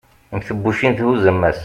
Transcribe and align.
mm 0.31 0.39
tebbucin 0.45 0.93
thuzz 0.97 1.23
ammas 1.31 1.59